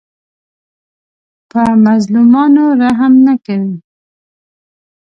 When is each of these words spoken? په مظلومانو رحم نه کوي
په 1.51 1.61
مظلومانو 1.85 2.65
رحم 2.81 3.13
نه 3.25 3.35
کوي 3.45 3.75